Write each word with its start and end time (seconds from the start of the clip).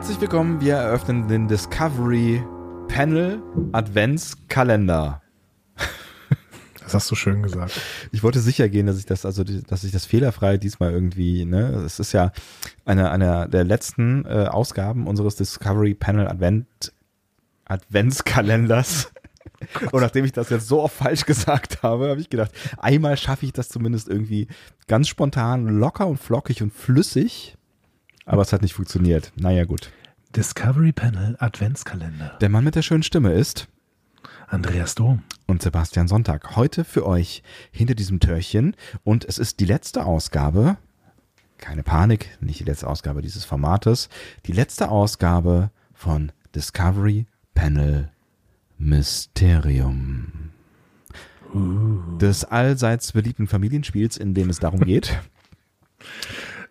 Herzlich 0.00 0.22
willkommen. 0.22 0.62
Wir 0.62 0.76
eröffnen 0.76 1.28
den 1.28 1.46
Discovery 1.46 2.42
Panel 2.88 3.42
Adventskalender. 3.72 5.20
Das 6.80 6.94
hast 6.94 7.10
du 7.10 7.14
schön 7.14 7.42
gesagt. 7.42 7.78
Ich 8.10 8.22
wollte 8.22 8.40
sicher 8.40 8.70
gehen, 8.70 8.86
dass 8.86 8.98
ich 8.98 9.04
das, 9.04 9.26
also, 9.26 9.44
dass 9.44 9.84
ich 9.84 9.92
das 9.92 10.06
fehlerfrei 10.06 10.56
diesmal 10.56 10.90
irgendwie, 10.90 11.44
ne, 11.44 11.82
es 11.84 12.00
ist 12.00 12.12
ja 12.12 12.32
eine, 12.86 13.10
eine 13.10 13.46
der 13.46 13.62
letzten 13.62 14.24
äh, 14.24 14.46
Ausgaben 14.50 15.06
unseres 15.06 15.36
Discovery 15.36 15.92
Panel 15.92 16.26
Advent, 16.26 16.94
Adventskalenders. 17.66 19.12
Und 19.92 20.00
nachdem 20.00 20.24
ich 20.24 20.32
das 20.32 20.48
jetzt 20.48 20.66
so 20.66 20.80
oft 20.80 20.96
falsch 20.96 21.26
gesagt 21.26 21.82
habe, 21.82 22.08
habe 22.08 22.22
ich 22.22 22.30
gedacht, 22.30 22.52
einmal 22.78 23.18
schaffe 23.18 23.44
ich 23.44 23.52
das 23.52 23.68
zumindest 23.68 24.08
irgendwie 24.08 24.48
ganz 24.88 25.08
spontan, 25.08 25.66
locker 25.68 26.06
und 26.06 26.16
flockig 26.16 26.62
und 26.62 26.72
flüssig. 26.72 27.58
Aber 28.24 28.42
es 28.42 28.52
hat 28.52 28.62
nicht 28.62 28.74
funktioniert. 28.74 29.32
Naja, 29.36 29.64
gut. 29.64 29.90
Discovery 30.36 30.92
Panel 30.92 31.36
Adventskalender. 31.40 32.38
Der 32.40 32.48
Mann 32.48 32.62
mit 32.62 32.76
der 32.76 32.82
schönen 32.82 33.02
Stimme 33.02 33.32
ist 33.32 33.66
Andreas 34.46 34.94
Dom. 34.94 35.24
und 35.48 35.60
Sebastian 35.60 36.06
Sonntag. 36.06 36.54
Heute 36.54 36.84
für 36.84 37.04
euch 37.04 37.42
hinter 37.72 37.96
diesem 37.96 38.20
Türchen. 38.20 38.76
Und 39.02 39.24
es 39.24 39.38
ist 39.38 39.58
die 39.58 39.64
letzte 39.64 40.06
Ausgabe. 40.06 40.76
Keine 41.58 41.82
Panik, 41.82 42.38
nicht 42.40 42.60
die 42.60 42.64
letzte 42.64 42.86
Ausgabe 42.86 43.22
dieses 43.22 43.44
Formates. 43.44 44.08
Die 44.46 44.52
letzte 44.52 44.90
Ausgabe 44.90 45.72
von 45.92 46.30
Discovery 46.54 47.26
Panel 47.54 48.12
Mysterium. 48.78 50.52
Des 52.20 52.44
allseits 52.44 53.10
beliebten 53.10 53.48
Familienspiels, 53.48 54.16
in 54.16 54.34
dem 54.34 54.48
es 54.48 54.60
darum 54.60 54.80
geht. 54.84 55.18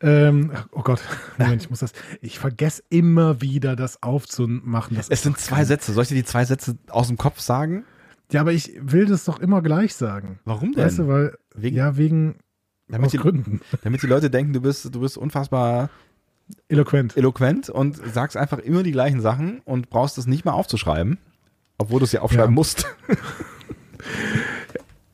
Ähm, 0.02 0.52
oh 0.72 0.81
Gott, 0.81 1.02
Moment, 1.38 1.61
ich 1.64 1.69
muss 1.69 1.80
das. 1.80 1.92
Ich 2.22 2.39
vergesse 2.39 2.83
immer 2.89 3.42
wieder, 3.42 3.75
das 3.75 4.02
aufzumachen. 4.03 4.95
Das 4.95 5.09
Es 5.09 5.23
sind 5.23 5.38
zwei 5.38 5.66
Sätze. 5.66 5.92
Soll 5.94 6.03
ich 6.03 6.09
dir 6.09 6.16
die 6.16 6.23
zwei 6.23 6.45
Sätze 6.45 6.78
aus 6.89 7.08
dem 7.08 7.17
Kopf 7.17 7.39
sagen? 7.39 7.83
Ja, 8.31 8.42
aber 8.42 8.53
ich 8.53 8.72
will 8.80 9.05
das 9.08 9.25
doch 9.25 9.39
immer 9.39 9.61
gleich 9.61 9.95
sagen. 9.95 10.39
Warum 10.45 10.72
denn? 10.73 10.86
Weißt 10.86 11.00
du, 11.00 11.08
weil, 11.08 11.36
Wegen- 11.55 11.75
ja, 11.75 11.97
wegen, 11.97 12.36
Damit 12.88 13.08
aus 13.08 13.11
die- 13.11 13.17
Gründen. 13.17 13.61
Damit 13.83 14.02
die 14.03 14.08
Leute 14.08 14.30
denken, 14.30 14.53
du 14.53 14.61
bist, 14.61 14.94
du 14.94 15.00
bist 15.02 15.17
unfassbar 15.17 15.89
Eloquent. 16.67 17.17
eloquent 17.17 17.70
und 17.70 17.97
sagst 18.14 18.38
einfach 18.38 18.59
immer 18.59 18.83
die 18.83 18.92
gleichen 18.92 19.22
Sachen 19.22 19.59
und 19.66 19.89
brauchst 19.89 20.17
es 20.17 20.27
nicht 20.27 20.45
mal 20.45 20.53
aufzuschreiben. 20.53 21.17
Obwohl 21.77 22.00
du 22.00 22.05
es 22.05 22.11
ja 22.11 22.22
aufschreiben 22.22 22.52
Ja. 22.52 22.55
musst. 22.55 22.86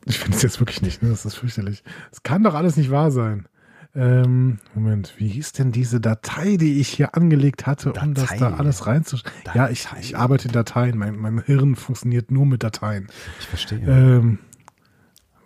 Ich 0.08 0.20
finde 0.20 0.38
es 0.38 0.44
jetzt 0.44 0.60
wirklich 0.60 0.82
nicht, 0.84 1.02
ne? 1.02 1.10
Das 1.10 1.26
ist 1.26 1.34
fürchterlich. 1.36 1.84
Es 2.12 2.22
kann 2.22 2.44
doch 2.44 2.54
alles 2.54 2.78
nicht 2.78 2.92
wahr 2.92 3.10
sein. 3.10 3.48
Ähm, 3.96 4.60
Moment, 4.74 5.14
wie 5.18 5.28
hieß 5.30 5.54
denn 5.54 5.72
diese 5.72 6.02
Datei, 6.02 6.58
die 6.58 6.80
ich 6.82 6.90
hier 6.90 7.16
angelegt 7.16 7.66
hatte, 7.66 7.94
um 7.94 8.14
das 8.14 8.26
Datei? 8.26 8.38
da 8.40 8.54
alles 8.56 8.86
reinzuschreiben? 8.88 9.40
Ja, 9.54 9.70
ich, 9.70 9.84
Datei? 9.84 10.00
ich 10.02 10.18
arbeite 10.18 10.48
in 10.48 10.52
Dateien. 10.54 10.98
Mein, 10.98 11.16
mein 11.16 11.42
Hirn 11.42 11.76
funktioniert 11.76 12.30
nur 12.30 12.46
mit 12.46 12.62
Dateien. 12.64 13.08
Ich 13.40 13.48
verstehe. 13.48 13.80
Ähm, 13.88 14.40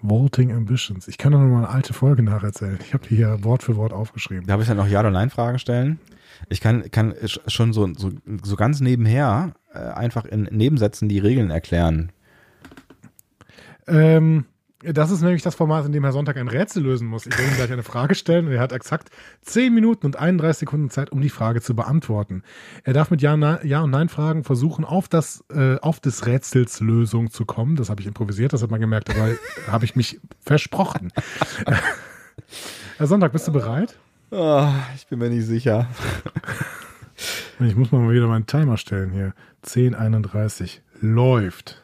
Vaulting 0.01 0.51
Ambitions. 0.51 1.07
Ich 1.07 1.17
kann 1.17 1.33
doch 1.33 1.39
noch 1.39 1.47
mal 1.47 1.57
eine 1.59 1.69
alte 1.69 1.93
Folge 1.93 2.23
nacherzählen. 2.23 2.79
Ich 2.83 2.93
habe 2.93 3.05
die 3.07 3.17
hier 3.17 3.43
Wort 3.43 3.61
für 3.63 3.75
Wort 3.75 3.93
aufgeschrieben. 3.93 4.47
Da 4.47 4.53
habe 4.53 4.63
ich 4.63 4.67
dann 4.69 4.77
noch 4.77 4.87
Ja- 4.87 5.01
oder 5.01 5.11
Nein-Fragen 5.11 5.59
stellen. 5.59 5.99
Ich 6.47 6.61
kann, 6.61 6.89
kann 6.89 7.11
sch- 7.13 7.41
schon 7.47 7.73
so, 7.73 7.93
so, 7.93 8.11
so 8.43 8.55
ganz 8.55 8.79
nebenher 8.79 9.53
äh, 9.73 9.79
einfach 9.79 10.23
in 10.25 10.43
Nebensätzen 10.43 11.09
die 11.09 11.19
Regeln 11.19 11.51
erklären. 11.51 12.11
Ähm, 13.87 14.45
das 14.81 15.11
ist 15.11 15.21
nämlich 15.21 15.41
das 15.41 15.55
Format, 15.55 15.85
in 15.85 15.91
dem 15.91 16.03
Herr 16.03 16.13
Sonntag 16.13 16.37
ein 16.37 16.47
Rätsel 16.47 16.83
lösen 16.83 17.07
muss. 17.07 17.25
Ich 17.25 17.37
werde 17.37 17.51
ihm 17.51 17.55
gleich 17.57 17.71
eine 17.71 17.83
Frage 17.83 18.15
stellen 18.15 18.47
und 18.47 18.53
er 18.53 18.61
hat 18.61 18.71
exakt 18.71 19.09
10 19.41 19.73
Minuten 19.73 20.05
und 20.05 20.15
31 20.17 20.59
Sekunden 20.59 20.89
Zeit, 20.89 21.11
um 21.11 21.19
die 21.21 21.29
Frage 21.29 21.61
zu 21.61 21.75
beantworten. 21.75 22.43
Er 22.83 22.93
darf 22.93 23.11
mit 23.11 23.21
Ja, 23.21 23.35
Nein- 23.35 23.59
ja 23.63 23.81
und 23.81 23.91
Nein-Fragen 23.91 24.43
versuchen, 24.43 24.85
auf, 24.85 25.07
das, 25.09 25.43
äh, 25.53 25.77
auf 25.79 25.99
des 25.99 26.25
Rätsels 26.25 26.79
Lösung 26.79 27.29
zu 27.29 27.45
kommen. 27.45 27.75
Das 27.75 27.89
habe 27.89 27.99
ich 28.01 28.07
improvisiert, 28.07 28.53
das 28.53 28.63
hat 28.63 28.71
man 28.71 28.79
gemerkt, 28.79 29.09
dabei 29.09 29.37
habe 29.67 29.83
ich 29.85 29.95
mich 29.97 30.19
versprochen. 30.39 31.11
Herr 32.97 33.07
Sonntag, 33.07 33.31
bist 33.33 33.47
du 33.47 33.51
bereit? 33.51 33.97
Ah, 34.31 34.73
ich 34.95 35.07
bin 35.07 35.19
mir 35.19 35.29
nicht 35.29 35.45
sicher. 35.45 35.87
Ich 37.61 37.75
muss 37.75 37.91
mal 37.91 38.09
wieder 38.09 38.27
meinen 38.27 38.45
Timer 38.45 38.77
stellen 38.77 39.11
hier. 39.11 39.33
10.31. 39.65 40.79
Läuft. 41.01 41.83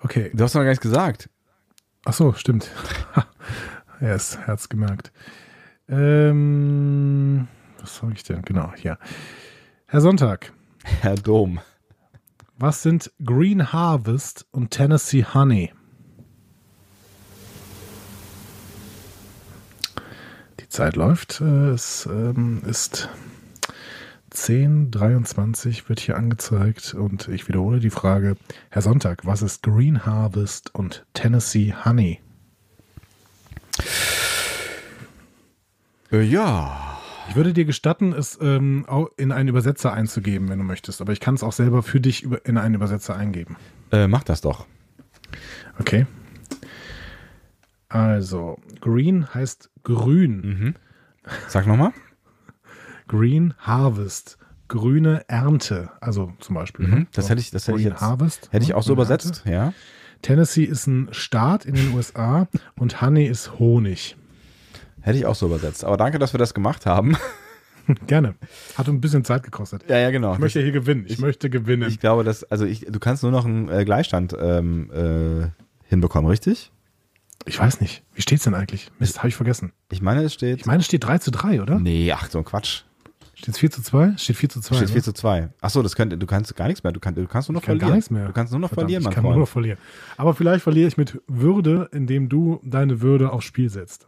Okay. 0.00 0.32
Du 0.34 0.42
hast 0.42 0.54
noch 0.54 0.62
gar 0.62 0.70
nichts 0.70 0.82
gesagt. 0.82 1.28
Ach 2.04 2.12
so, 2.14 2.32
stimmt. 2.32 2.70
er 4.00 4.14
ist, 4.16 4.36
er 4.36 4.46
hat's 4.48 4.68
gemerkt. 4.68 5.12
Ähm, 5.88 7.48
was 7.80 7.96
soll 7.96 8.12
ich 8.12 8.22
denn? 8.22 8.42
Genau, 8.42 8.72
hier. 8.76 8.98
Herr 9.86 10.00
Sonntag, 10.00 10.52
Herr 10.84 11.16
Dom. 11.16 11.60
was 12.56 12.82
sind 12.82 13.10
Green 13.24 13.72
Harvest 13.72 14.46
und 14.50 14.70
Tennessee 14.70 15.24
Honey? 15.24 15.72
Die 20.60 20.68
Zeit 20.68 20.96
läuft. 20.96 21.40
äh, 21.40 21.70
Es 21.70 22.06
ähm, 22.06 22.62
ist 22.66 23.08
10.23 24.32 25.88
wird 25.88 26.00
hier 26.00 26.16
angezeigt 26.16 26.94
und 26.94 27.28
ich 27.28 27.48
wiederhole 27.48 27.80
die 27.80 27.90
Frage. 27.90 28.36
Herr 28.70 28.82
Sonntag, 28.82 29.26
was 29.26 29.42
ist 29.42 29.62
Green 29.62 30.06
Harvest 30.06 30.74
und 30.74 31.04
Tennessee 31.14 31.74
Honey? 31.84 32.20
Äh, 36.12 36.22
ja. 36.22 36.98
Ich 37.28 37.36
würde 37.36 37.52
dir 37.52 37.64
gestatten, 37.64 38.12
es 38.12 38.38
ähm, 38.40 38.84
in 39.16 39.30
einen 39.30 39.48
Übersetzer 39.48 39.92
einzugeben, 39.92 40.48
wenn 40.48 40.58
du 40.58 40.64
möchtest. 40.64 41.00
Aber 41.00 41.12
ich 41.12 41.20
kann 41.20 41.34
es 41.34 41.44
auch 41.44 41.52
selber 41.52 41.82
für 41.82 42.00
dich 42.00 42.26
in 42.44 42.58
einen 42.58 42.74
Übersetzer 42.74 43.16
eingeben. 43.16 43.56
Äh, 43.92 44.08
mach 44.08 44.24
das 44.24 44.40
doch. 44.40 44.66
Okay. 45.78 46.06
Also, 47.88 48.58
green 48.80 49.32
heißt 49.32 49.70
grün. 49.84 50.40
Mhm. 50.40 50.74
Sag 51.48 51.66
nochmal. 51.66 51.92
Green 53.10 53.54
Harvest. 53.58 54.38
Grüne 54.68 55.24
Ernte. 55.26 55.90
Also 56.00 56.32
zum 56.38 56.54
Beispiel. 56.54 56.86
Mhm, 56.86 56.94
ne? 56.94 57.06
das 57.12 57.28
hätte 57.28 57.40
ich- 57.40 57.50
das 57.50 57.66
hätte 57.66 57.78
ich 57.78 57.84
Green 57.84 57.92
jetzt- 57.94 58.02
Harvest. 58.02 58.48
Hätte 58.52 58.62
ich 58.62 58.68
ne? 58.70 58.76
auch 58.76 58.82
so 58.84 58.92
übersetzt, 58.92 59.42
ja. 59.44 59.52
Ernte. 59.64 59.74
Tennessee 60.22 60.64
ist 60.64 60.86
ein 60.86 61.08
Staat 61.12 61.64
in 61.64 61.74
den 61.74 61.92
USA 61.94 62.46
und 62.78 63.00
Honey 63.02 63.26
ist 63.26 63.58
Honig. 63.58 64.16
Hätte 65.00 65.18
ich 65.18 65.26
auch 65.26 65.34
so 65.34 65.46
übersetzt. 65.46 65.84
Aber 65.84 65.96
danke, 65.96 66.18
dass 66.18 66.32
wir 66.34 66.38
das 66.38 66.54
gemacht 66.54 66.86
haben. 66.86 67.16
Gerne. 68.06 68.34
Hat 68.76 68.86
ein 68.88 69.00
bisschen 69.00 69.24
Zeit 69.24 69.42
gekostet. 69.42 69.82
ja, 69.88 69.98
ja, 69.98 70.10
genau. 70.12 70.34
Ich 70.34 70.38
möchte 70.38 70.60
hier 70.62 70.70
gewinnen. 70.72 71.04
Ich, 71.06 71.14
ich- 71.14 71.18
möchte 71.18 71.50
gewinnen. 71.50 71.88
Ich 71.88 71.98
glaube, 71.98 72.22
dass, 72.22 72.44
also 72.44 72.64
ich, 72.64 72.86
du 72.88 73.00
kannst 73.00 73.22
nur 73.24 73.32
noch 73.32 73.44
einen 73.44 73.68
äh, 73.68 73.84
Gleichstand 73.84 74.36
ähm, 74.40 74.90
äh, 74.92 75.48
hinbekommen, 75.88 76.30
richtig? 76.30 76.70
Ich 77.46 77.58
weiß 77.58 77.80
nicht. 77.80 78.04
Wie 78.14 78.22
steht's 78.22 78.44
denn 78.44 78.54
eigentlich? 78.54 78.92
Mist, 79.00 79.18
habe 79.18 79.28
ich 79.28 79.34
vergessen. 79.34 79.72
Ich 79.90 80.02
meine, 80.02 80.22
es 80.22 80.34
steht. 80.34 80.60
Ich 80.60 80.66
meine, 80.66 80.80
es 80.80 80.86
steht 80.86 81.02
3 81.02 81.18
zu 81.18 81.30
3, 81.32 81.62
oder? 81.62 81.80
nee, 81.80 82.12
ach 82.12 82.30
so 82.30 82.38
ein 82.38 82.44
Quatsch. 82.44 82.82
Steht 83.40 83.54
es 83.54 83.58
4 83.58 83.70
zu 83.70 83.82
2? 83.82 84.16
Steht 84.18 84.36
4 84.36 84.48
zu 84.50 84.60
2. 84.60 84.74
Steht 84.76 84.88
ne? 84.88 84.92
4 84.92 85.02
zu 85.02 85.12
2. 85.14 85.48
Ach 85.62 85.70
so, 85.70 85.82
das 85.82 85.96
könnte, 85.96 86.18
du 86.18 86.26
kannst 86.26 86.54
gar 86.56 86.68
nichts 86.68 86.82
mehr. 86.82 86.92
Du 86.92 87.00
kannst, 87.00 87.16
du 87.18 87.26
kannst 87.26 87.48
nur 87.48 87.54
noch 87.54 87.62
Ich 87.62 87.66
kann 87.66 87.78
verlieren. 87.78 87.88
gar 87.88 87.96
nichts 87.96 88.10
mehr. 88.10 88.26
Du 88.26 88.32
kannst 88.34 88.52
nur 88.52 88.60
noch 88.60 88.68
Verdammt, 88.68 88.90
verlieren, 88.90 89.08
ich 89.08 89.14
kann 89.14 89.22
nur 89.24 89.32
noch 89.32 89.38
Freund. 89.38 89.48
verlieren. 89.48 89.78
Aber 90.18 90.34
vielleicht 90.34 90.62
verliere 90.62 90.88
ich 90.88 90.98
mit 90.98 91.22
Würde, 91.26 91.88
indem 91.92 92.28
du 92.28 92.60
deine 92.62 93.00
Würde 93.00 93.32
aufs 93.32 93.46
Spiel 93.46 93.70
setzt. 93.70 94.06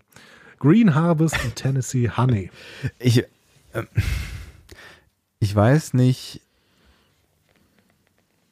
Green 0.59 0.95
Harvest 0.95 1.43
und 1.45 1.57
Tennessee 1.57 2.11
Honey. 2.11 2.51
Ich, 2.99 3.25
ähm, 3.73 3.87
ich 5.39 5.57
weiß 5.57 5.95
nicht, 5.95 6.43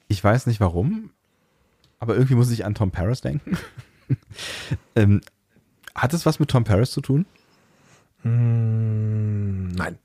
ich 0.08 0.24
weiß 0.24 0.46
nicht 0.46 0.60
warum, 0.60 1.10
aber 1.98 2.14
irgendwie 2.14 2.36
muss 2.36 2.50
ich 2.50 2.64
an 2.64 2.74
Tom 2.74 2.90
Paris 2.90 3.20
denken. 3.20 3.58
ähm, 4.96 5.20
hat 5.94 6.14
es 6.14 6.24
was 6.24 6.40
mit 6.40 6.48
Tom 6.50 6.64
Paris 6.64 6.90
zu 6.90 7.02
tun? 7.02 7.26
Mm, 8.22 9.68
nein. 9.68 9.98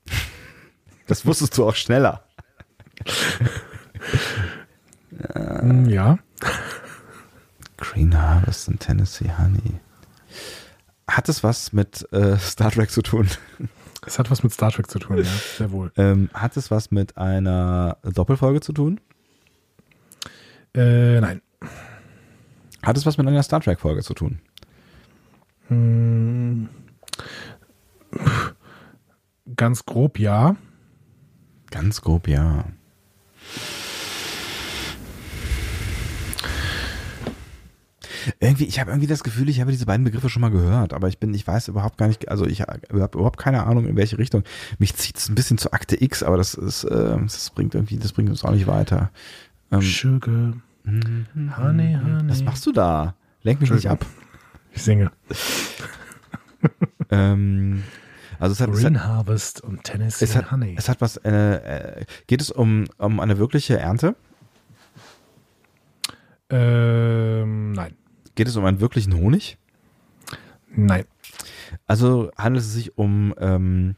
Das 1.06 1.24
wusstest 1.26 1.56
du 1.56 1.66
auch 1.66 1.74
schneller. 1.74 2.22
Mm, 5.62 5.88
ja. 5.88 6.18
Green 7.76 8.20
Harvest 8.20 8.68
und 8.68 8.80
Tennessee 8.80 9.30
Honey. 9.38 9.80
Hat 11.08 11.28
es 11.28 11.44
was 11.44 11.72
mit 11.72 12.06
äh, 12.12 12.36
Star 12.38 12.70
Trek 12.70 12.90
zu 12.90 13.02
tun? 13.02 13.28
Es 14.06 14.18
hat 14.18 14.30
was 14.30 14.42
mit 14.42 14.52
Star 14.52 14.70
Trek 14.70 14.88
zu 14.88 14.98
tun, 14.98 15.18
ja. 15.18 15.24
Sehr 15.24 15.72
wohl. 15.72 15.92
Ähm, 15.96 16.30
hat 16.32 16.56
es 16.56 16.70
was 16.70 16.90
mit 16.90 17.16
einer 17.16 17.98
Doppelfolge 18.02 18.60
zu 18.60 18.72
tun? 18.72 19.00
Äh, 20.74 21.20
nein. 21.20 21.42
Hat 22.82 22.96
es 22.96 23.06
was 23.06 23.18
mit 23.18 23.26
einer 23.26 23.42
Star 23.42 23.60
Trek 23.60 23.80
Folge 23.80 24.02
zu 24.02 24.14
tun? 24.14 24.40
Mm, 25.68 26.66
ganz 29.56 29.84
grob 29.86 30.18
ja. 30.18 30.56
Ganz 31.70 32.00
grob, 32.00 32.28
ja. 32.28 32.64
Irgendwie, 38.40 38.64
ich 38.64 38.80
habe 38.80 38.90
irgendwie 38.90 39.06
das 39.06 39.22
Gefühl, 39.22 39.48
ich 39.48 39.60
habe 39.60 39.70
diese 39.70 39.86
beiden 39.86 40.04
Begriffe 40.04 40.28
schon 40.28 40.42
mal 40.42 40.50
gehört, 40.50 40.92
aber 40.92 41.08
ich 41.08 41.18
bin, 41.18 41.32
ich 41.32 41.46
weiß 41.46 41.68
überhaupt 41.68 41.96
gar 41.96 42.08
nicht, 42.08 42.28
also 42.28 42.44
ich 42.44 42.62
habe 42.62 42.80
überhaupt 42.90 43.38
keine 43.38 43.64
Ahnung, 43.64 43.86
in 43.86 43.96
welche 43.96 44.18
Richtung. 44.18 44.42
Mich 44.78 44.94
zieht 44.96 45.16
es 45.16 45.28
ein 45.28 45.34
bisschen 45.34 45.58
zu 45.58 45.72
Akte 45.72 46.02
X, 46.02 46.22
aber 46.22 46.36
das 46.36 46.54
ist, 46.54 46.84
äh, 46.84 47.16
das 47.22 47.50
bringt 47.50 47.74
irgendwie, 47.74 47.98
das 47.98 48.12
bringt 48.12 48.30
uns 48.30 48.44
auch 48.44 48.50
nicht 48.50 48.66
weiter. 48.66 49.10
Ähm, 49.70 49.80
Sugar, 49.80 50.54
Honey, 50.84 51.26
Honey. 51.56 52.28
Was 52.28 52.42
machst 52.42 52.66
du 52.66 52.72
da? 52.72 53.14
Lenk 53.42 53.60
mich 53.60 53.70
nicht 53.70 53.88
ab. 53.88 54.04
Ich 54.72 54.82
singe. 54.82 55.10
ähm, 57.10 57.82
also 58.38 58.52
es 58.52 58.60
hat, 58.60 58.70
Green 58.70 58.94
es 58.94 59.00
hat, 59.00 59.08
Harvest 59.08 59.60
und 59.62 59.84
Tennessee 59.84 60.24
es 60.24 60.36
hat, 60.36 60.50
Honey. 60.50 60.74
Es 60.76 60.88
hat 60.88 61.00
was, 61.00 61.16
äh, 61.18 62.04
geht 62.26 62.40
es 62.40 62.50
um, 62.50 62.84
um 62.98 63.20
eine 63.20 63.38
wirkliche 63.38 63.78
Ernte? 63.78 64.16
Ähm, 66.50 67.72
nein. 67.72 67.94
Geht 68.34 68.48
es 68.48 68.56
um 68.56 68.64
einen 68.64 68.80
wirklichen 68.80 69.14
Honig? 69.16 69.58
Nein. 70.68 71.04
Also 71.86 72.30
handelt 72.36 72.64
es 72.64 72.72
sich 72.72 72.98
um 72.98 73.34
ähm, 73.38 73.96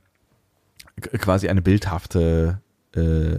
quasi 1.00 1.48
eine 1.48 1.62
bildhafte, 1.62 2.60
äh, 2.94 3.38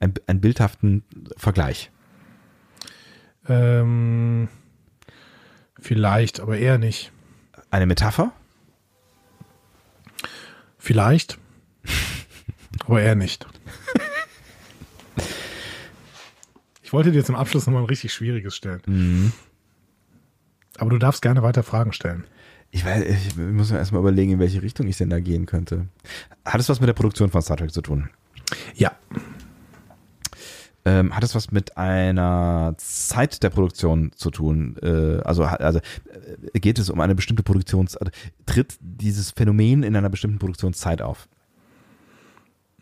ein, 0.00 0.14
einen 0.26 0.40
bildhaften 0.40 1.04
Vergleich. 1.36 1.90
Ähm, 3.48 4.48
vielleicht, 5.78 6.40
aber 6.40 6.56
eher 6.56 6.78
nicht. 6.78 7.12
Eine 7.70 7.86
Metapher? 7.86 8.32
Vielleicht, 10.84 11.38
aber 12.84 13.00
eher 13.00 13.14
nicht. 13.14 13.46
Ich 16.82 16.92
wollte 16.92 17.10
dir 17.10 17.24
zum 17.24 17.36
Abschluss 17.36 17.66
nochmal 17.66 17.84
ein 17.84 17.88
richtig 17.88 18.12
schwieriges 18.12 18.54
stellen. 18.54 18.82
Mhm. 18.84 19.32
Aber 20.76 20.90
du 20.90 20.98
darfst 20.98 21.22
gerne 21.22 21.42
weiter 21.42 21.62
Fragen 21.62 21.94
stellen. 21.94 22.24
Ich, 22.70 22.84
weiß, 22.84 23.02
ich 23.02 23.34
muss 23.34 23.70
mir 23.70 23.78
erstmal 23.78 24.02
überlegen, 24.02 24.32
in 24.32 24.38
welche 24.40 24.60
Richtung 24.60 24.86
ich 24.86 24.98
denn 24.98 25.08
da 25.08 25.20
gehen 25.20 25.46
könnte. 25.46 25.88
Hat 26.44 26.60
es 26.60 26.68
was 26.68 26.80
mit 26.80 26.88
der 26.88 26.92
Produktion 26.92 27.30
von 27.30 27.40
Star 27.40 27.56
Trek 27.56 27.72
zu 27.72 27.80
tun? 27.80 28.10
Ja. 28.74 28.94
Ähm, 30.86 31.16
hat 31.16 31.24
es 31.24 31.34
was 31.34 31.50
mit 31.50 31.78
einer 31.78 32.74
Zeit 32.76 33.42
der 33.42 33.50
Produktion 33.50 34.12
zu 34.14 34.30
tun? 34.30 34.76
Äh, 34.82 35.22
also, 35.24 35.44
also 35.44 35.78
äh, 36.52 36.60
geht 36.60 36.78
es 36.78 36.90
um 36.90 37.00
eine 37.00 37.14
bestimmte 37.14 37.42
Produktions... 37.42 37.96
Also, 37.96 38.12
tritt 38.44 38.76
dieses 38.80 39.30
Phänomen 39.30 39.82
in 39.82 39.96
einer 39.96 40.10
bestimmten 40.10 40.38
Produktionszeit 40.38 41.00
auf? 41.00 41.28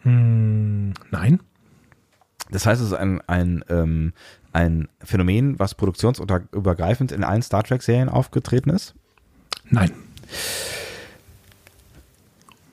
Hm, 0.02 0.94
nein. 1.10 1.40
Das 2.50 2.66
heißt, 2.66 2.81
es 2.81 2.88
ist 2.88 2.94
ein, 2.94 3.20
ein, 3.28 3.64
ähm, 3.69 4.12
ein 4.52 4.88
Phänomen, 5.02 5.58
was 5.58 5.75
produktionsübergreifend 5.75 7.12
in 7.12 7.25
allen 7.25 7.43
Star 7.43 7.62
Trek-Serien 7.62 8.08
aufgetreten 8.08 8.70
ist? 8.70 8.94
Nein. 9.70 9.93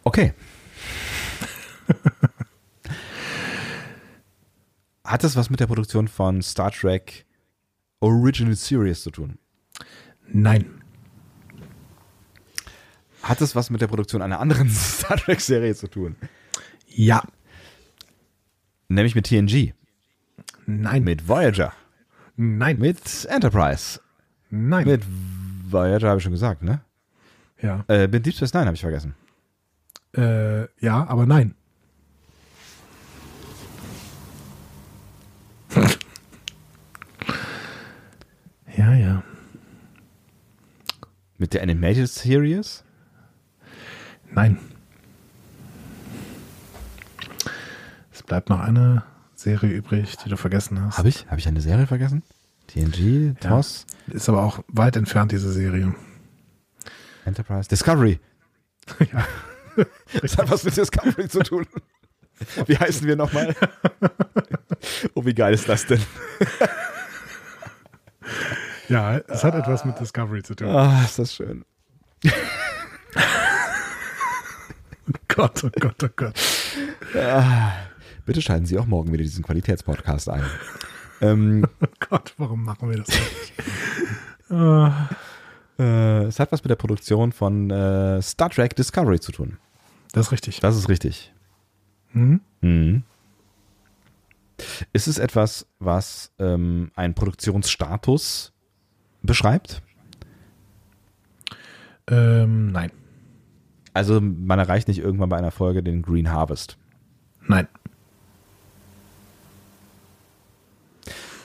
Okay. 0.04 0.34
Hat 5.10 5.24
es 5.24 5.36
was 5.36 5.50
mit 5.50 5.60
der 5.60 5.66
Produktion 5.66 6.08
von 6.08 6.44
Star 6.44 6.70
Trek 6.70 7.26
Original 8.00 8.54
Series 8.54 9.02
zu 9.02 9.10
tun? 9.10 9.40
Nein. 10.28 10.84
Hat 13.24 13.42
es 13.42 13.56
was 13.56 13.72
mit 13.72 13.82
der 13.82 13.88
Produktion 13.88 14.22
einer 14.22 14.40
anderen 14.40 14.70
Star 14.70 15.18
Trek-Serie 15.18 15.74
zu 15.74 15.88
tun? 15.88 16.16
Ja. 16.86 17.24
Nämlich 18.88 19.16
mit 19.16 19.26
TNG. 19.26 19.74
Nein. 20.68 21.04
Mit 21.06 21.28
Voyager. 21.28 21.74
Nein. 22.36 22.78
Mit 22.78 23.26
Enterprise. 23.26 24.00
Nein. 24.52 24.86
Mit 24.86 25.02
Voyager 25.72 26.10
habe 26.10 26.20
ich 26.20 26.24
schon 26.24 26.34
gesagt, 26.34 26.62
ne? 26.62 26.82
ja. 27.64 27.84
Äh, 27.88 28.08
mit 28.08 28.28
Deep 28.28 28.36
Space 28.36 28.54
Nine 28.54 28.68
habe 28.68 28.76
ich 28.76 28.82
vergessen. 28.82 29.16
Äh, 30.16 30.68
ja, 30.80 31.08
aber 31.08 31.26
nein. 31.26 31.56
ja, 38.76 38.94
ja. 38.94 39.24
Mit 41.50 41.56
der 41.56 41.64
Animated 41.64 42.08
Series? 42.08 42.84
Nein. 44.32 44.60
Es 48.14 48.22
bleibt 48.22 48.50
noch 48.50 48.60
eine 48.60 49.02
Serie 49.34 49.72
übrig, 49.72 50.16
die 50.24 50.30
du 50.30 50.38
vergessen 50.38 50.80
hast. 50.80 51.00
Habe 51.00 51.10
ich? 51.10 51.26
Habe 51.26 51.40
ich 51.40 51.48
eine 51.48 51.62
Serie 51.62 51.88
vergessen? 51.88 52.22
TNG, 52.68 53.34
Ja. 53.42 53.50
TOS, 53.50 53.88
Ist 54.12 54.30
aber 54.30 54.44
auch 54.44 54.60
weit 54.68 54.96
entfernt, 54.96 55.32
diese 55.32 55.52
Serie. 55.52 55.96
Enterprise, 57.26 57.68
Discovery. 57.68 58.20
ja. 59.12 59.26
Das 60.22 60.38
hat 60.38 60.52
was 60.52 60.64
mit 60.64 60.78
Discovery 60.78 61.30
zu 61.30 61.40
tun. 61.40 61.66
Wie 62.68 62.78
heißen 62.78 63.08
wir 63.08 63.16
nochmal? 63.16 63.56
Oh, 65.16 65.26
wie 65.26 65.34
geil 65.34 65.56
ist 65.56 65.68
das 65.68 65.88
denn? 65.88 66.00
Ja, 68.90 69.18
es 69.28 69.44
hat 69.44 69.56
etwas 69.56 69.86
mit 69.86 70.00
Discovery 70.00 70.44
zu 70.44 70.56
tun. 70.56 70.68
Ah, 70.70 71.04
ist 71.04 71.20
das 71.20 71.34
schön. 71.34 71.64
Gott, 75.28 75.64
oh 75.64 75.70
Gott, 75.80 76.04
oh 76.04 76.10
Gott. 76.16 76.36
Ah, 77.16 77.72
bitte 78.26 78.42
schalten 78.42 78.66
Sie 78.66 78.78
auch 78.78 78.86
morgen 78.86 79.12
wieder 79.12 79.24
diesen 79.24 79.44
Qualitätspodcast 79.44 80.30
ein. 80.30 80.44
Ähm, 81.22 81.66
Oh 81.82 81.88
Gott, 82.10 82.34
warum 82.38 82.64
machen 82.64 82.90
wir 82.90 82.98
das 82.98 83.08
nicht? 83.08 83.54
Ah, 84.52 85.08
äh, 85.78 86.24
es 86.24 86.40
hat 86.40 86.52
was 86.52 86.64
mit 86.64 86.72
der 86.72 86.76
Produktion 86.76 87.32
von 87.32 87.70
äh, 87.70 88.20
Star 88.20 88.50
Trek 88.50 88.76
Discovery 88.76 89.20
zu 89.20 89.32
tun. 89.32 89.60
das 90.12 90.26
ist 90.26 90.32
richtig. 90.32 90.60
Das 90.60 90.76
ist 90.76 90.90
richtig. 90.90 91.32
Hm? 92.14 92.42
Mhm. 92.62 93.04
Ist 94.92 95.08
es 95.08 95.20
etwas, 95.20 95.68
was 95.78 96.32
ähm, 96.40 96.90
einen 96.96 97.14
Produktionsstatus 97.14 98.52
beschreibt? 99.22 99.82
Ähm, 102.08 102.72
nein. 102.72 102.92
Also 103.94 104.22
man 104.22 104.60
erreicht 104.60 104.88
nicht 104.88 105.00
irgendwann 105.00 105.30
bei 105.30 105.38
einer 105.38 105.52
Folge 105.52 105.84
den 105.84 106.02
Green 106.02 106.32
Harvest. 106.32 106.78
Nein. 107.48 107.68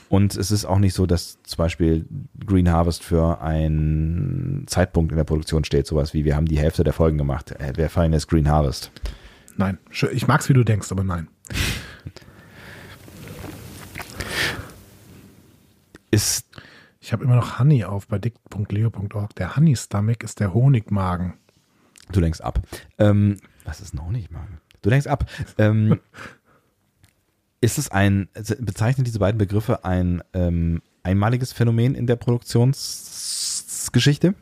Und 0.07 0.35
es 0.35 0.51
ist 0.51 0.65
auch 0.65 0.77
nicht 0.79 0.93
so, 0.93 1.05
dass 1.05 1.41
zum 1.43 1.57
Beispiel 1.57 2.05
Green 2.45 2.71
Harvest 2.71 3.03
für 3.03 3.41
einen 3.41 4.63
Zeitpunkt 4.67 5.11
in 5.11 5.17
der 5.17 5.23
Produktion 5.23 5.63
steht, 5.63 5.87
sowas 5.87 6.13
wie 6.13 6.23
wir 6.25 6.35
haben 6.35 6.45
die 6.45 6.59
Hälfte 6.59 6.83
der 6.83 6.93
Folgen 6.93 7.17
gemacht. 7.17 7.51
Äh, 7.51 7.73
Wir 7.75 7.89
feiern 7.89 8.13
jetzt 8.13 8.27
Green 8.29 8.49
Harvest. 8.49 8.91
Nein. 9.57 9.77
Ich 10.11 10.27
mag's, 10.27 10.47
wie 10.47 10.53
du 10.53 10.63
denkst, 10.63 10.91
aber 10.91 11.03
nein. 11.03 11.27
Ist, 16.11 16.45
Ich 17.05 17.13
habe 17.13 17.23
immer 17.23 17.35
noch 17.35 17.59
Honey 17.59 17.83
auf 17.83 18.07
bei 18.07 18.17
dick.leo.org. 18.17 19.35
Der 19.35 19.55
Honey 19.55 19.75
Stomach 19.75 20.15
ist 20.23 20.39
der 20.39 20.55
Honigmagen. 20.55 21.35
du 22.11 22.19
lenkst 22.19 22.43
ab. 22.43 22.61
Ähm, 22.97 23.37
was 23.63 23.79
ist 23.79 23.93
ein 23.93 24.03
Honigmagen? 24.03 24.57
Du 24.81 24.89
lenkst 24.89 25.07
ab. 25.07 25.29
Ähm, 25.59 25.99
ist 27.61 27.77
es 27.77 27.91
ein, 27.91 28.27
bezeichnen 28.33 29.05
diese 29.05 29.19
beiden 29.19 29.37
Begriffe 29.37 29.85
ein 29.85 30.23
ähm, 30.33 30.81
einmaliges 31.03 31.53
Phänomen 31.53 31.93
in 31.93 32.07
der 32.07 32.15
Produktionsgeschichte? 32.15 34.33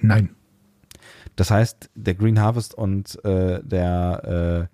Nein. 0.00 0.36
Das 1.34 1.50
heißt, 1.50 1.90
der 1.96 2.14
Green 2.14 2.40
Harvest 2.40 2.74
und 2.74 3.18
äh, 3.24 3.60
der 3.64 4.68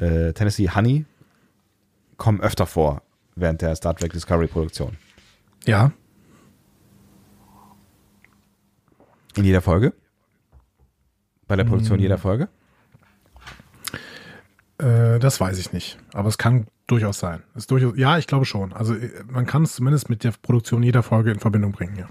äh, 0.00 0.04
äh, 0.04 0.32
Tennessee 0.32 0.70
Honey 0.70 1.06
kommen 2.18 2.40
öfter 2.40 2.66
vor 2.66 3.02
während 3.34 3.62
der 3.62 3.74
Star 3.74 3.96
Trek 3.96 4.12
Discovery 4.12 4.46
Produktion. 4.46 4.96
Ja. 5.66 5.90
In 9.36 9.44
jeder 9.44 9.62
Folge? 9.62 9.92
Bei 11.46 11.56
der 11.56 11.64
Produktion 11.64 11.98
Mm. 11.98 12.02
jeder 12.02 12.18
Folge? 12.18 12.48
Äh, 14.78 15.18
das 15.18 15.40
weiß 15.40 15.58
ich 15.58 15.72
nicht. 15.72 15.98
Aber 16.12 16.28
es 16.28 16.38
kann 16.38 16.66
durchaus 16.86 17.18
sein. 17.18 17.42
Ist 17.54 17.70
durchaus, 17.70 17.94
ja, 17.96 18.18
ich 18.18 18.26
glaube 18.26 18.44
schon. 18.44 18.72
Also 18.72 18.94
äh, 18.94 19.10
man 19.28 19.46
kann 19.46 19.62
es 19.64 19.74
zumindest 19.74 20.08
mit 20.10 20.24
der 20.24 20.32
Produktion 20.42 20.82
jeder 20.82 21.02
Folge 21.02 21.30
in 21.30 21.38
Verbindung 21.40 21.72
bringen, 21.72 21.96
ja. 21.96 22.08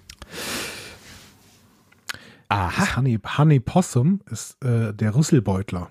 Das 2.50 2.96
Honey, 2.96 3.20
Honey 3.38 3.60
Possum 3.60 4.22
ist 4.32 4.64
äh, 4.64 4.94
der 4.94 5.16
Rüsselbeutler. 5.16 5.90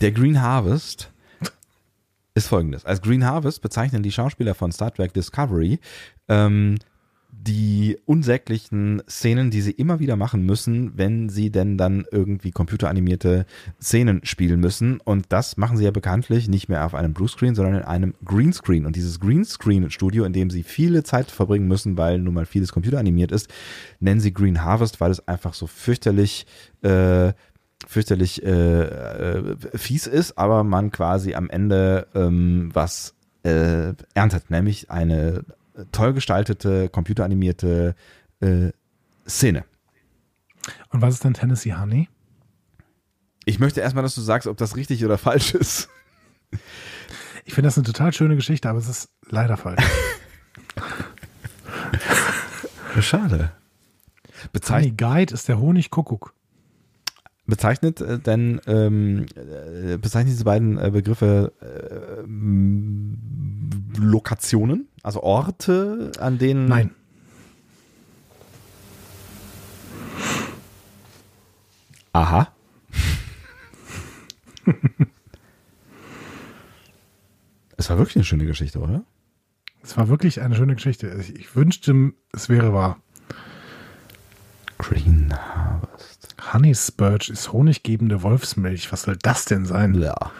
Der 0.00 0.12
Green 0.12 0.42
Harvest 0.42 1.10
ist 2.34 2.48
folgendes. 2.48 2.84
Als 2.84 3.00
Green 3.00 3.24
Harvest 3.24 3.62
bezeichnen 3.62 4.02
die 4.02 4.12
Schauspieler 4.12 4.54
von 4.54 4.72
Star 4.72 4.92
Trek 4.92 5.14
Discovery 5.14 5.78
ähm, 6.28 6.76
die 7.42 7.98
unsäglichen 8.06 9.02
Szenen, 9.08 9.50
die 9.50 9.60
sie 9.60 9.72
immer 9.72 9.98
wieder 9.98 10.16
machen 10.16 10.44
müssen, 10.46 10.96
wenn 10.96 11.28
sie 11.28 11.50
denn 11.50 11.76
dann 11.76 12.04
irgendwie 12.10 12.50
computeranimierte 12.50 13.46
Szenen 13.80 14.20
spielen 14.24 14.60
müssen. 14.60 15.00
Und 15.00 15.26
das 15.30 15.56
machen 15.56 15.76
sie 15.76 15.84
ja 15.84 15.90
bekanntlich 15.90 16.48
nicht 16.48 16.68
mehr 16.68 16.86
auf 16.86 16.94
einem 16.94 17.12
Bluescreen, 17.12 17.54
sondern 17.54 17.76
in 17.76 17.82
einem 17.82 18.14
Greenscreen. 18.24 18.86
Und 18.86 18.96
dieses 18.96 19.20
Greenscreen-Studio, 19.20 20.24
in 20.24 20.32
dem 20.32 20.50
sie 20.50 20.62
viele 20.62 21.02
Zeit 21.02 21.30
verbringen 21.30 21.68
müssen, 21.68 21.96
weil 21.98 22.18
nun 22.18 22.34
mal 22.34 22.46
vieles 22.46 22.72
computeranimiert 22.72 23.32
ist, 23.32 23.48
nennen 24.00 24.20
sie 24.20 24.32
Green 24.32 24.62
Harvest, 24.62 25.00
weil 25.00 25.10
es 25.10 25.26
einfach 25.26 25.54
so 25.54 25.66
fürchterlich 25.66 26.46
äh, 26.82 27.32
fürchterlich 27.86 28.42
äh, 28.42 28.82
äh, 28.82 29.56
fies 29.74 30.06
ist, 30.06 30.38
aber 30.38 30.64
man 30.64 30.90
quasi 30.90 31.34
am 31.34 31.50
Ende 31.50 32.06
ähm, 32.14 32.70
was 32.72 33.14
äh, 33.42 33.92
erntet, 34.14 34.50
nämlich 34.50 34.90
eine 34.90 35.44
toll 35.92 36.14
gestaltete, 36.14 36.88
computeranimierte 36.88 37.94
äh, 38.40 38.70
Szene. 39.26 39.64
Und 40.90 41.02
was 41.02 41.14
ist 41.14 41.24
denn 41.24 41.34
Tennessee 41.34 41.74
Honey? 41.74 42.08
Ich 43.44 43.58
möchte 43.58 43.80
erstmal, 43.80 44.02
dass 44.02 44.14
du 44.14 44.22
sagst, 44.22 44.48
ob 44.48 44.56
das 44.56 44.76
richtig 44.76 45.04
oder 45.04 45.18
falsch 45.18 45.54
ist. 45.54 45.88
Ich 47.44 47.54
finde 47.54 47.68
das 47.68 47.76
eine 47.76 47.84
total 47.84 48.12
schöne 48.12 48.36
Geschichte, 48.36 48.68
aber 48.68 48.78
es 48.78 48.88
ist 48.88 49.08
leider 49.28 49.56
falsch. 49.56 49.84
Schade. 53.00 53.50
Honey 54.68 54.92
Guide 54.92 55.34
ist 55.34 55.48
der 55.48 55.60
Honigkuckuck. 55.60 56.32
Bezeichnet 57.46 58.00
äh, 58.00 58.18
denn 58.18 58.60
ähm, 58.66 59.26
äh, 59.34 59.98
bezeichnet 59.98 60.32
diese 60.32 60.44
beiden 60.44 60.78
äh, 60.78 60.90
Begriffe 60.90 61.52
äh, 61.60 62.22
Lokationen, 64.00 64.88
also 65.04 65.22
Orte, 65.22 66.10
an 66.18 66.38
denen 66.38 66.66
Nein. 66.66 66.90
Aha. 72.12 72.48
es 77.76 77.90
war 77.90 77.98
wirklich 77.98 78.16
eine 78.16 78.24
schöne 78.24 78.46
Geschichte, 78.46 78.78
oder? 78.78 79.04
Es 79.82 79.96
war 79.98 80.08
wirklich 80.08 80.40
eine 80.40 80.54
schöne 80.56 80.74
Geschichte. 80.74 81.08
Ich, 81.20 81.34
ich 81.34 81.54
wünschte, 81.54 82.12
es 82.32 82.48
wäre 82.48 82.72
wahr. 82.72 82.98
Green 84.78 85.34
Harvest. 85.34 86.34
Honey 86.52 86.74
Spurge 86.74 87.30
ist 87.32 87.52
honiggebende 87.52 88.22
Wolfsmilch. 88.22 88.90
Was 88.90 89.02
soll 89.02 89.18
das 89.20 89.44
denn 89.44 89.66
sein? 89.66 89.94
Ja. 89.94 90.30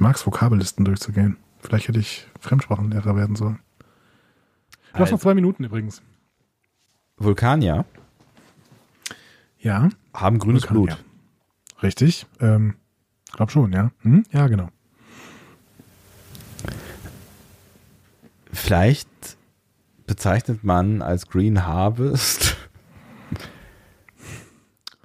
Ich 0.00 0.02
mag 0.02 0.16
es, 0.16 0.24
Vokabellisten 0.26 0.86
durchzugehen. 0.86 1.36
Vielleicht 1.58 1.88
hätte 1.88 1.98
ich 1.98 2.26
Fremdsprachenlehrer 2.40 3.16
werden 3.16 3.36
sollen. 3.36 3.58
Du 3.82 4.94
hast 4.94 5.00
Also- 5.02 5.16
noch 5.16 5.20
zwei 5.20 5.34
Minuten 5.34 5.62
übrigens. 5.62 6.00
Vulkanier 7.18 7.84
Ja. 9.58 9.90
haben 10.14 10.38
grünes 10.38 10.62
Vulkanier. 10.62 10.96
Blut. 10.96 11.82
Richtig. 11.82 12.24
Ähm, 12.40 12.76
glaub 13.32 13.50
schon, 13.50 13.74
ja. 13.74 13.90
Hm? 14.00 14.24
Ja, 14.30 14.46
genau. 14.46 14.70
Vielleicht 18.50 19.36
bezeichnet 20.06 20.64
man 20.64 21.02
als 21.02 21.26
Green 21.28 21.66
Harvest 21.66 22.56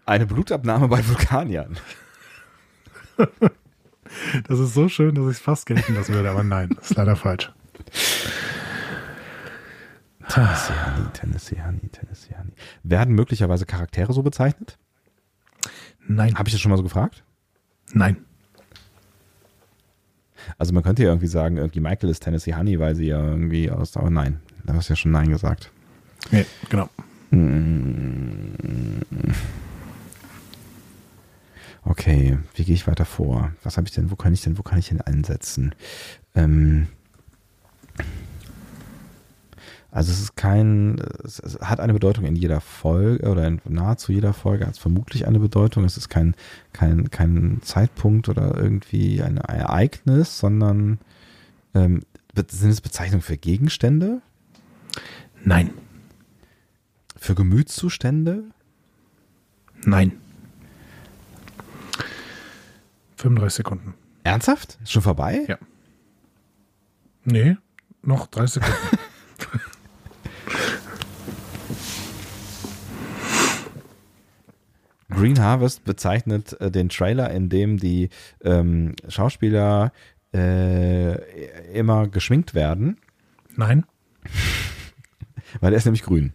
eine 0.06 0.26
Blutabnahme 0.26 0.88
bei 0.88 1.06
Vulkaniern. 1.06 1.78
Das 4.48 4.60
ist 4.60 4.74
so 4.74 4.88
schön, 4.90 5.16
dass 5.16 5.26
ich 5.26 5.32
es 5.32 5.40
fast 5.40 5.66
gelten 5.66 5.96
lassen 5.96 6.14
würde, 6.14 6.30
aber 6.30 6.44
nein, 6.44 6.70
das 6.76 6.92
ist 6.92 6.98
leider 6.98 7.16
falsch. 7.16 7.52
Tennessee 10.28 10.74
Honey, 10.74 11.08
Tennessee 11.14 11.62
Honey, 11.64 11.90
Tennessee 11.92 12.36
Honey. 12.38 12.54
Werden 12.84 13.14
möglicherweise 13.14 13.66
Charaktere 13.66 14.12
so 14.14 14.24
bezeichnet? 14.24 14.78
Nein, 16.08 16.36
Habe 16.36 16.50
ich 16.50 16.54
das 16.54 16.62
schon 16.62 16.72
mal 16.72 16.78
so 16.78 16.84
gefragt? 16.84 17.24
nein. 17.94 18.18
Also 20.60 20.74
man 20.74 20.84
könnte 20.84 21.02
ja 21.02 21.10
irgendwie 21.10 21.26
sagen, 21.28 21.58
irgendwie 21.58 21.80
Michael 21.80 22.10
ist 22.12 22.20
Tennessee 22.22 22.54
Honey, 22.54 22.80
weil 22.80 22.94
sie 22.96 23.08
ja 23.08 23.20
irgendwie 23.20 23.72
aus, 23.72 23.98
aber 23.98 24.12
nein, 24.12 24.42
da 24.64 24.76
hast 24.76 24.90
du 24.90 24.94
ja 24.94 24.96
schon 24.96 25.12
Nein 25.12 25.30
gesagt. 25.30 25.72
Nee, 26.32 26.46
genau. 26.70 26.88
Okay, 31.88 32.40
wie 32.56 32.64
gehe 32.64 32.74
ich 32.74 32.88
weiter 32.88 33.06
vor? 33.06 33.52
Was 33.64 33.78
habe 33.78 33.88
ich 33.88 33.94
denn, 33.94 34.10
wo 34.10 34.16
kann 34.16 34.34
ich 34.34 34.42
denn, 34.42 34.58
wo 34.58 34.64
kann 34.64 34.80
ich 34.80 34.90
denn 34.90 35.02
einsetzen? 35.02 35.76
Ähm, 36.34 36.88
also 39.92 40.12
es 40.12 40.20
ist 40.20 40.36
kein, 40.36 41.00
es, 41.24 41.40
es 41.40 41.60
hat 41.60 41.80
eine 41.80 41.94
Bedeutung 41.94 42.26
in 42.26 42.36
jeder 42.36 42.60
Folge 42.60 43.30
oder 43.30 43.48
in 43.48 43.62
nahezu 43.70 44.12
jeder 44.12 44.34
Folge 44.34 44.66
hat 44.66 44.74
es 44.74 44.80
vermutlich 44.80 45.28
eine 45.28 45.40
Bedeutung. 45.40 45.86
Es 45.86 45.96
ist 45.96 46.10
kein, 46.10 46.36
kein, 46.74 47.12
kein 47.12 47.60
Zeitpunkt 47.62 48.30
oder 48.30 48.58
irgendwie 48.58 49.22
ein 49.22 49.38
Ereignis, 49.38 50.40
sondern 50.40 50.98
ähm, 51.76 52.02
sind 52.50 52.72
es 52.72 52.82
Bezeichnungen 52.82 53.22
für 53.22 53.38
Gegenstände, 53.38 54.22
Nein, 55.44 55.70
für 57.16 57.36
Gemütszustände? 57.36 58.44
nein. 59.86 60.14
35 63.18 63.58
Sekunden. 63.58 63.94
Ernsthaft? 64.24 64.78
Ist 64.84 64.92
schon 64.92 65.02
vorbei? 65.02 65.46
Ja. 65.48 65.58
Nee, 67.24 67.58
noch 68.02 68.28
30 68.28 68.64
Sekunden. 68.64 68.80
Green 75.10 75.40
Harvest 75.40 75.84
bezeichnet 75.86 76.60
äh, 76.60 76.70
den 76.70 76.90
Trailer, 76.90 77.32
in 77.32 77.50
dem 77.50 77.78
die 77.78 78.10
ähm, 78.44 78.96
Schauspieler 79.08 79.92
äh, 80.34 81.16
immer 81.72 82.08
geschminkt 82.08 82.54
werden, 82.54 82.98
nein. 83.56 83.86
weil 85.62 85.74
er 85.74 85.78
ist 85.78 85.86
nämlich 85.86 86.04
grün. 86.04 86.34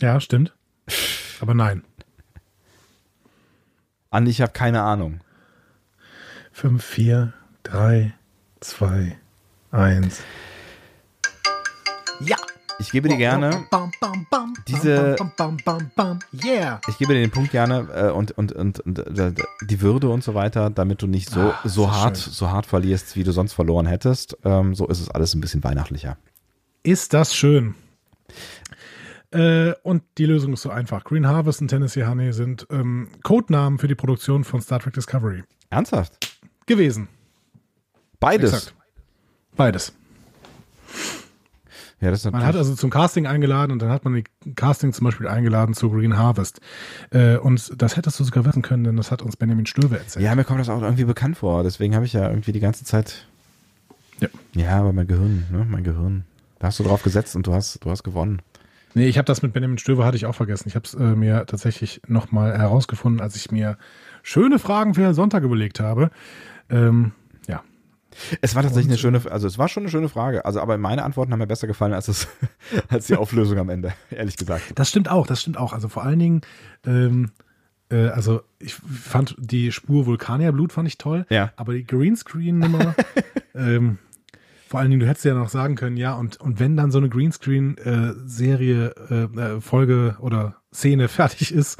Ja, 0.00 0.20
stimmt. 0.20 0.54
Aber 1.40 1.54
nein. 1.54 1.84
Andi, 4.12 4.30
ich 4.30 4.40
habe 4.42 4.52
keine 4.52 4.82
Ahnung. 4.82 5.20
5, 6.52 6.84
4, 6.84 7.32
3, 7.64 8.12
2, 8.60 9.16
1. 9.72 10.20
Ja. 12.20 12.36
Ich 12.78 12.90
gebe 12.90 13.08
dir 13.08 13.16
gerne, 13.16 13.64
Bam, 13.70 13.92
bam, 14.00 14.26
bam, 14.28 14.54
diese- 14.66 15.14
Bam, 15.16 15.32
bam, 15.36 15.56
bam, 15.64 15.78
bam, 15.78 15.90
bam. 15.94 16.18
Yeah. 16.44 16.80
ich 16.88 16.98
gebe 16.98 17.14
dir 17.14 17.20
den 17.20 17.30
Punkt 17.30 17.52
gerne 17.52 17.86
äh, 17.94 18.10
und, 18.10 18.32
und, 18.32 18.50
und, 18.52 18.80
und 18.80 18.98
äh, 18.98 19.32
die 19.62 19.80
Würde 19.80 20.08
und 20.08 20.24
so 20.24 20.34
weiter, 20.34 20.68
damit 20.68 21.00
du 21.00 21.06
nicht 21.06 21.30
so, 21.30 21.54
das 21.62 21.74
so 21.74 21.92
hart, 21.92 22.18
schön. 22.18 22.32
so 22.32 22.50
hart 22.50 22.66
verlierst, 22.66 23.14
wie 23.16 23.22
du 23.24 23.30
sonst 23.32 23.52
verloren 23.52 23.86
hättest. 23.86 24.36
Ähm, 24.44 24.74
so 24.74 24.88
ist 24.88 25.00
es 25.00 25.08
alles 25.10 25.34
ein 25.34 25.40
bisschen 25.40 25.62
weihnachtlicher. 25.62 26.16
Ist 26.82 27.14
das 27.14 27.34
schön. 27.36 27.76
Äh, 29.32 29.74
und 29.82 30.02
die 30.18 30.26
Lösung 30.26 30.52
ist 30.52 30.62
so 30.62 30.70
einfach. 30.70 31.04
Green 31.04 31.26
Harvest 31.26 31.60
und 31.60 31.68
Tennessee 31.68 32.04
Honey 32.04 32.32
sind 32.32 32.66
ähm, 32.70 33.08
Codenamen 33.22 33.78
für 33.78 33.88
die 33.88 33.94
Produktion 33.94 34.44
von 34.44 34.60
Star 34.60 34.80
Trek 34.80 34.94
Discovery 34.94 35.42
Ernsthaft? 35.70 36.38
gewesen. 36.66 37.08
Beides. 38.20 38.52
Exakt. 38.52 38.74
Beides. 39.56 39.92
Ja, 42.00 42.12
Man 42.32 42.44
hat 42.44 42.56
also 42.56 42.74
zum 42.74 42.90
Casting 42.90 43.28
eingeladen 43.28 43.70
und 43.70 43.80
dann 43.80 43.90
hat 43.90 44.04
man 44.04 44.14
die 44.14 44.24
Casting 44.56 44.92
zum 44.92 45.04
Beispiel 45.04 45.28
eingeladen 45.28 45.72
zu 45.72 45.88
Green 45.88 46.16
Harvest. 46.18 46.60
Äh, 47.10 47.36
und 47.36 47.80
das 47.80 47.96
hättest 47.96 48.18
du 48.18 48.24
sogar 48.24 48.44
wissen 48.44 48.60
können, 48.62 48.82
denn 48.82 48.96
das 48.96 49.12
hat 49.12 49.22
uns 49.22 49.36
Benjamin 49.36 49.66
Stöwe 49.66 49.98
erzählt. 49.98 50.24
ja, 50.24 50.34
mir 50.34 50.42
kommt 50.42 50.58
das 50.58 50.68
auch 50.68 50.82
irgendwie 50.82 51.04
bekannt 51.04 51.36
vor. 51.38 51.62
Deswegen 51.62 51.94
habe 51.94 52.04
ich 52.04 52.12
ja 52.12 52.28
irgendwie 52.28 52.50
die 52.50 52.58
ganze 52.58 52.84
Zeit. 52.84 53.28
Ja. 54.20 54.28
Ja, 54.54 54.80
aber 54.80 54.92
mein 54.92 55.06
Gehirn, 55.06 55.46
ne, 55.52 55.64
mein 55.68 55.84
Gehirn. 55.84 56.24
Da 56.58 56.68
hast 56.68 56.80
du 56.80 56.82
drauf 56.84 57.04
gesetzt 57.04 57.36
und 57.36 57.46
du 57.46 57.54
hast, 57.54 57.84
du 57.84 57.90
hast 57.90 58.02
gewonnen. 58.02 58.42
Nee, 58.94 59.06
ich 59.08 59.18
habe 59.18 59.26
das 59.26 59.42
mit 59.42 59.52
Benjamin 59.52 59.78
Stöwe 59.78 60.04
hatte 60.04 60.16
ich 60.16 60.26
auch 60.26 60.34
vergessen. 60.34 60.68
Ich 60.68 60.74
habe 60.74 60.84
es 60.86 60.94
äh, 60.94 61.14
mir 61.16 61.46
tatsächlich 61.46 62.00
nochmal 62.06 62.56
herausgefunden, 62.58 63.20
als 63.20 63.36
ich 63.36 63.50
mir 63.50 63.78
schöne 64.22 64.58
Fragen 64.58 64.94
für 64.94 65.14
Sonntag 65.14 65.42
überlegt 65.42 65.80
habe. 65.80 66.10
Ähm, 66.70 67.12
ja. 67.48 67.62
Es 68.42 68.54
war 68.54 68.62
tatsächlich 68.62 68.86
Und, 69.02 69.08
eine 69.08 69.20
schöne, 69.20 69.32
also 69.32 69.46
es 69.46 69.58
war 69.58 69.68
schon 69.68 69.84
eine 69.84 69.90
schöne 69.90 70.08
Frage. 70.08 70.44
Also, 70.44 70.60
aber 70.60 70.76
meine 70.78 71.02
Antworten 71.04 71.32
haben 71.32 71.38
mir 71.38 71.46
besser 71.46 71.66
gefallen 71.66 71.94
als, 71.94 72.08
es, 72.08 72.28
als 72.88 73.06
die 73.06 73.16
Auflösung 73.16 73.58
am 73.58 73.68
Ende, 73.70 73.94
ehrlich 74.10 74.36
gesagt. 74.36 74.72
Das 74.74 74.88
stimmt 74.90 75.10
auch, 75.10 75.26
das 75.26 75.40
stimmt 75.40 75.56
auch. 75.58 75.72
Also 75.72 75.88
vor 75.88 76.02
allen 76.04 76.18
Dingen, 76.18 76.40
ähm, 76.86 77.30
äh, 77.90 78.08
also 78.08 78.42
ich 78.58 78.74
fand 78.74 79.34
die 79.38 79.72
Spur 79.72 80.06
Vulkanierblut 80.06 80.72
fand 80.72 80.88
ich 80.88 80.98
toll, 80.98 81.24
Ja. 81.30 81.52
aber 81.56 81.72
die 81.72 81.84
Greenscreen-Nummer, 81.84 82.94
ähm, 83.54 83.98
vor 84.72 84.80
allen 84.80 84.88
Dingen, 84.88 85.00
du 85.00 85.06
hättest 85.06 85.26
ja 85.26 85.34
noch 85.34 85.50
sagen 85.50 85.74
können, 85.74 85.98
ja, 85.98 86.14
und, 86.14 86.40
und 86.40 86.58
wenn 86.58 86.78
dann 86.78 86.90
so 86.90 86.96
eine 86.96 87.10
Greenscreen-Serie, 87.10 88.94
äh, 89.10 89.24
äh, 89.24 89.60
Folge 89.60 90.16
oder 90.18 90.62
Szene 90.72 91.08
fertig 91.10 91.52
ist, 91.52 91.78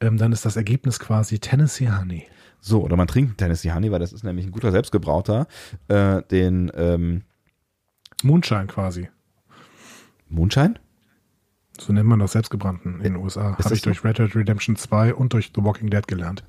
ähm, 0.00 0.18
dann 0.18 0.30
ist 0.30 0.44
das 0.44 0.54
Ergebnis 0.54 1.00
quasi 1.00 1.40
Tennessee 1.40 1.90
Honey. 1.90 2.28
So, 2.60 2.84
oder 2.84 2.94
man 2.94 3.08
trinkt 3.08 3.38
Tennessee 3.38 3.72
Honey, 3.72 3.90
weil 3.90 3.98
das 3.98 4.12
ist 4.12 4.22
nämlich 4.22 4.46
ein 4.46 4.52
guter 4.52 4.70
selbstgebrauter, 4.70 5.48
äh, 5.88 6.22
den 6.30 6.70
ähm, 6.76 7.22
Moonshine 8.22 8.68
quasi. 8.68 9.08
Moonshine? 10.28 10.74
So 11.76 11.92
nennt 11.92 12.08
man 12.08 12.20
das 12.20 12.30
selbstgebrannten 12.30 12.98
in 12.98 13.14
den 13.14 13.16
USA. 13.16 13.58
Habe 13.58 13.74
ich 13.74 13.82
durch 13.82 14.04
Red 14.04 14.20
Dead 14.20 14.36
Redemption 14.36 14.76
2 14.76 15.12
und 15.12 15.32
durch 15.32 15.50
The 15.56 15.64
Walking 15.64 15.90
Dead 15.90 16.06
gelernt. 16.06 16.44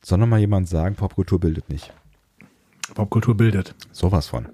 Soll 0.00 0.18
noch 0.18 0.28
mal 0.28 0.38
jemand 0.38 0.68
sagen, 0.68 0.94
Popkultur 0.94 1.40
bildet 1.40 1.68
nicht. 1.68 1.92
Popkultur 2.94 3.36
bildet. 3.36 3.74
Sowas 3.90 4.28
von. 4.28 4.46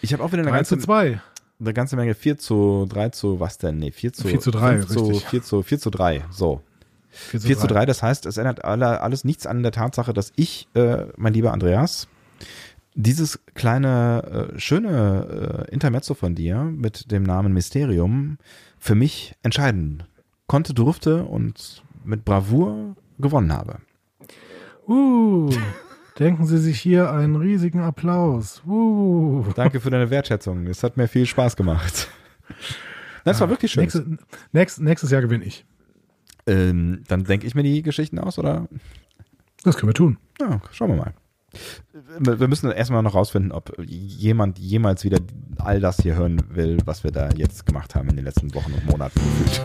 Ich 0.00 0.12
habe 0.12 0.22
auch 0.22 0.32
wieder 0.32 0.42
eine 0.42 0.50
3 0.50 0.62
zu 0.64 0.74
ganze, 0.74 0.86
2. 0.86 1.20
eine 1.60 1.74
ganze 1.74 1.96
Menge 1.96 2.14
4 2.14 2.38
zu 2.38 2.86
3 2.88 3.10
zu 3.10 3.40
was 3.40 3.58
denn? 3.58 3.78
Nee, 3.78 3.92
4 3.92 4.12
zu 4.12 4.28
4 4.28 4.40
zu 4.40 4.50
3, 4.50 4.72
5 4.78 4.86
zu 4.88 5.06
richtig. 5.06 5.28
4 5.28 5.42
zu 5.42 5.62
4 5.62 5.78
zu 5.78 5.90
3. 5.90 6.24
So. 6.30 6.62
4 7.10 7.40
4 7.40 7.58
zu 7.58 7.66
3, 7.66 7.86
das 7.86 8.02
heißt, 8.02 8.24
es 8.26 8.38
ändert 8.38 8.64
alle, 8.64 9.02
alles 9.02 9.24
nichts 9.24 9.46
an 9.46 9.62
der 9.62 9.72
Tatsache, 9.72 10.14
dass 10.14 10.32
ich, 10.34 10.66
äh, 10.74 11.04
mein 11.16 11.34
lieber 11.34 11.52
Andreas, 11.52 12.08
dieses 12.94 13.38
kleine, 13.54 14.50
äh, 14.54 14.58
schöne 14.58 15.66
äh, 15.68 15.72
Intermezzo 15.72 16.14
von 16.14 16.34
dir 16.34 16.64
mit 16.64 17.10
dem 17.10 17.22
Namen 17.22 17.52
Mysterium 17.52 18.38
für 18.78 18.94
mich 18.94 19.34
entscheiden 19.42 20.04
konnte, 20.46 20.74
durfte 20.74 21.24
und 21.24 21.82
mit 22.04 22.24
Bravour 22.24 22.96
gewonnen 23.18 23.52
habe. 23.52 23.78
Uh, 24.88 25.50
denken 26.18 26.46
Sie 26.46 26.58
sich 26.58 26.80
hier 26.80 27.10
einen 27.10 27.36
riesigen 27.36 27.80
Applaus. 27.80 28.62
Uh. 28.66 29.44
Danke 29.54 29.80
für 29.80 29.90
deine 29.90 30.10
Wertschätzung. 30.10 30.66
Es 30.66 30.82
hat 30.82 30.96
mir 30.96 31.08
viel 31.08 31.26
Spaß 31.26 31.56
gemacht. 31.56 32.08
Das 33.24 33.40
war 33.40 33.48
wirklich 33.48 33.70
schön. 33.72 33.82
Nächste, 33.82 34.18
nächst, 34.52 34.80
nächstes 34.80 35.10
Jahr 35.10 35.22
gewinne 35.22 35.44
ich. 35.44 35.64
Ähm, 36.46 37.04
dann 37.06 37.24
denke 37.24 37.46
ich 37.46 37.54
mir 37.54 37.62
die 37.62 37.82
Geschichten 37.82 38.18
aus, 38.18 38.38
oder? 38.38 38.68
Das 39.62 39.76
können 39.76 39.90
wir 39.90 39.94
tun. 39.94 40.18
Ja, 40.40 40.60
schauen 40.72 40.90
wir 40.90 40.96
mal. 40.96 41.14
Wir 42.18 42.48
müssen 42.48 42.70
erstmal 42.70 43.02
noch 43.02 43.14
rausfinden, 43.14 43.52
ob 43.52 43.72
jemand 43.86 44.58
jemals 44.58 45.04
wieder 45.04 45.18
all 45.58 45.80
das 45.80 45.98
hier 45.98 46.16
hören 46.16 46.42
will, 46.50 46.78
was 46.84 47.04
wir 47.04 47.10
da 47.10 47.30
jetzt 47.36 47.66
gemacht 47.66 47.94
haben 47.94 48.08
in 48.08 48.16
den 48.16 48.24
letzten 48.24 48.54
Wochen 48.54 48.72
und 48.72 48.86
Monaten 48.86 49.20
gefühlt. 49.20 49.62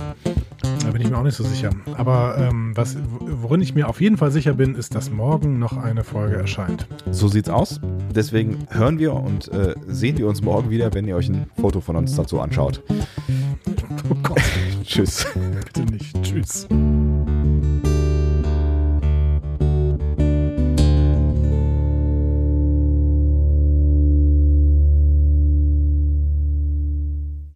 Da 0.83 0.91
bin 0.91 1.01
ich 1.01 1.09
mir 1.09 1.17
auch 1.17 1.23
nicht 1.23 1.35
so 1.35 1.43
sicher. 1.43 1.69
Aber 1.97 2.37
ähm, 2.37 2.75
was, 2.75 2.97
worin 3.19 3.61
ich 3.61 3.75
mir 3.75 3.87
auf 3.87 4.01
jeden 4.01 4.17
Fall 4.17 4.31
sicher 4.31 4.53
bin, 4.53 4.75
ist, 4.75 4.95
dass 4.95 5.09
morgen 5.09 5.59
noch 5.59 5.77
eine 5.77 6.03
Folge 6.03 6.35
erscheint. 6.35 6.87
So 7.11 7.27
sieht's 7.27 7.49
aus. 7.49 7.79
Deswegen 8.15 8.67
hören 8.69 8.97
wir 8.99 9.13
und 9.13 9.47
äh, 9.49 9.75
sehen 9.87 10.17
wir 10.17 10.27
uns 10.27 10.41
morgen 10.41 10.69
wieder, 10.69 10.93
wenn 10.93 11.07
ihr 11.07 11.15
euch 11.15 11.29
ein 11.29 11.49
Foto 11.59 11.81
von 11.81 11.95
uns 11.95 12.15
dazu 12.15 12.39
anschaut. 12.39 12.81
Oh 14.09 14.15
Gott, 14.23 14.41
Tschüss. 14.83 15.25
bitte 15.65 15.81
nicht. 15.91 16.21
Tschüss. 16.23 16.67